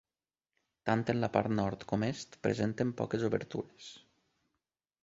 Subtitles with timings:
[0.89, 3.93] Tant en la part Nord com Est presenten poques obertures.